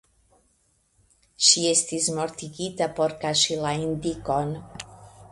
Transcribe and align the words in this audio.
Ŝi 1.47 1.65
estis 1.71 2.07
mortigita 2.19 2.87
por 2.99 3.13
kaŝi 3.25 3.59
la 3.65 3.75
indikon. 3.83 4.51